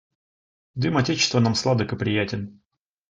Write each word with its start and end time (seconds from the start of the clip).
Дым 0.81 0.97
отечества 0.97 1.39
нам 1.41 1.53
сладок 1.53 1.93
и 1.93 1.95
приятен. 1.95 2.59